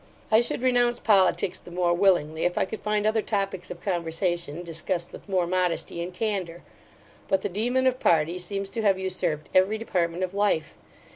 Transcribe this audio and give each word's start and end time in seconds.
I 0.31 0.41
should 0.41 0.63
renounce 0.63 0.97
politics 0.97 1.59
the 1.59 1.69
more 1.69 1.93
willingly, 1.93 2.43
if 2.43 2.57
I 2.57 2.65
could 2.65 2.79
find 2.81 3.05
other 3.05 3.21
topics 3.21 3.69
of 3.69 3.81
conversation 3.81 4.63
discussed 4.63 5.11
with 5.11 5.29
more 5.29 5.45
modesty 5.45 6.01
and 6.01 6.11
candour; 6.11 6.63
but 7.27 7.41
the 7.43 7.49
daemon 7.49 7.85
of 7.85 7.99
party 7.99 8.39
seems 8.39 8.71
to 8.71 8.81
have 8.81 8.97
usurped 8.97 9.47
every 9.53 9.77
department 9.77 10.23
of 10.23 10.33
life. 10.33 10.75